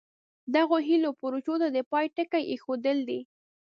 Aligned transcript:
دغو 0.55 0.77
هیلو 0.87 1.07
او 1.09 1.17
پروژو 1.21 1.53
ته 1.61 1.67
د 1.71 1.77
پای 1.91 2.05
ټکی 2.15 2.43
ایښودل 2.51 2.97
دي. 3.09 3.19